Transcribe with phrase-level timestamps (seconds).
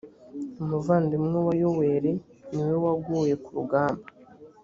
[0.61, 2.11] umuvandimwe wa yoweli
[2.53, 4.05] niwe waguye kurugamba